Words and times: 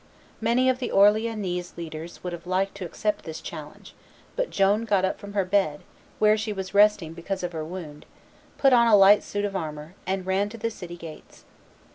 Many 0.41 0.67
of 0.67 0.79
the 0.79 0.89
Orleannese 0.89 1.77
leaders 1.77 2.23
would 2.23 2.33
have 2.33 2.47
liked 2.47 2.73
to 2.77 2.85
accept 2.85 3.23
this 3.23 3.39
challenge; 3.39 3.93
but 4.35 4.49
Joan 4.49 4.83
got 4.83 5.05
up 5.05 5.19
from 5.19 5.33
her 5.33 5.45
bed, 5.45 5.81
where 6.17 6.35
she 6.37 6.51
was 6.51 6.73
resting 6.73 7.13
because 7.13 7.43
of 7.43 7.51
her 7.51 7.63
wound, 7.63 8.07
put 8.57 8.73
on 8.73 8.87
a 8.87 8.95
light 8.97 9.21
suit 9.21 9.45
of 9.45 9.55
armor, 9.55 9.93
and 10.07 10.25
ran 10.25 10.49
to 10.49 10.57
the 10.57 10.71
city 10.71 10.97
gates. 10.97 11.43